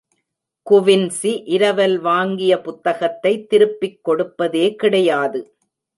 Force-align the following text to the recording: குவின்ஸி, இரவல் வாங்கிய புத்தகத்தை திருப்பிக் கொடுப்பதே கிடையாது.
குவின்ஸி, 0.67 1.33
இரவல் 1.45 1.97
வாங்கிய 1.99 2.61
புத்தகத்தை 2.61 3.45
திருப்பிக் 3.45 4.03
கொடுப்பதே 4.03 4.75
கிடையாது. 4.75 5.41